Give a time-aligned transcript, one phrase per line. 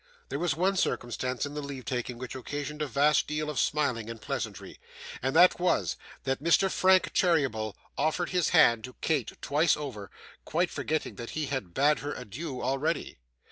[0.29, 4.09] There was one circumstance in the leave taking which occasioned a vast deal of smiling
[4.09, 4.79] and pleasantry,
[5.21, 10.09] and that was, that Mr Frank Cheeryble offered his hand to Kate twice over,
[10.43, 13.19] quite forgetting that he had bade her adieu already.